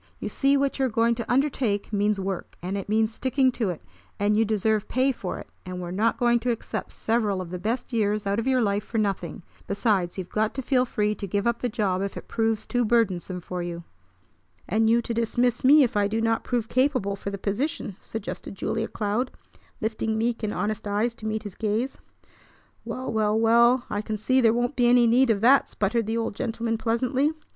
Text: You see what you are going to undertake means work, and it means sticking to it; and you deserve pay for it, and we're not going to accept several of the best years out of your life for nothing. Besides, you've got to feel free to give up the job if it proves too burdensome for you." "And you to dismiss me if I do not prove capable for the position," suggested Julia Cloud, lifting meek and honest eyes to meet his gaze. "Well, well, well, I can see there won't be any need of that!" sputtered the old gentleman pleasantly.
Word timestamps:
You 0.19 0.29
see 0.29 0.57
what 0.57 0.79
you 0.79 0.85
are 0.85 0.89
going 0.89 1.13
to 1.13 1.31
undertake 1.31 1.93
means 1.93 2.19
work, 2.19 2.57
and 2.59 2.75
it 2.75 2.89
means 2.89 3.13
sticking 3.13 3.51
to 3.51 3.69
it; 3.69 3.83
and 4.19 4.35
you 4.35 4.43
deserve 4.43 4.87
pay 4.87 5.11
for 5.11 5.37
it, 5.37 5.47
and 5.63 5.79
we're 5.79 5.91
not 5.91 6.17
going 6.17 6.39
to 6.39 6.49
accept 6.49 6.91
several 6.91 7.39
of 7.39 7.51
the 7.51 7.59
best 7.59 7.93
years 7.93 8.25
out 8.25 8.39
of 8.39 8.47
your 8.47 8.63
life 8.63 8.83
for 8.83 8.97
nothing. 8.97 9.43
Besides, 9.67 10.17
you've 10.17 10.31
got 10.31 10.55
to 10.55 10.63
feel 10.63 10.85
free 10.85 11.13
to 11.13 11.27
give 11.27 11.45
up 11.45 11.59
the 11.59 11.69
job 11.69 12.01
if 12.01 12.17
it 12.17 12.27
proves 12.27 12.65
too 12.65 12.83
burdensome 12.83 13.41
for 13.41 13.61
you." 13.61 13.83
"And 14.67 14.89
you 14.89 15.03
to 15.03 15.13
dismiss 15.13 15.63
me 15.63 15.83
if 15.83 15.95
I 15.95 16.07
do 16.07 16.19
not 16.19 16.43
prove 16.43 16.67
capable 16.67 17.15
for 17.15 17.29
the 17.29 17.37
position," 17.37 17.95
suggested 18.01 18.55
Julia 18.55 18.87
Cloud, 18.87 19.29
lifting 19.81 20.17
meek 20.17 20.41
and 20.41 20.51
honest 20.51 20.87
eyes 20.87 21.13
to 21.13 21.27
meet 21.27 21.43
his 21.43 21.53
gaze. 21.53 21.99
"Well, 22.83 23.13
well, 23.13 23.37
well, 23.39 23.85
I 23.87 24.01
can 24.01 24.17
see 24.17 24.41
there 24.41 24.51
won't 24.51 24.75
be 24.75 24.87
any 24.87 25.05
need 25.05 25.29
of 25.29 25.41
that!" 25.41 25.69
sputtered 25.69 26.07
the 26.07 26.17
old 26.17 26.33
gentleman 26.33 26.79
pleasantly. 26.79 27.33